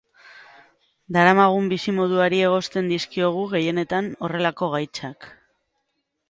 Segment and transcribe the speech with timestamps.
[1.17, 5.31] Daramagun bizi-moduari egozten dizkiogu, gehienetan, horrelako gaitzak.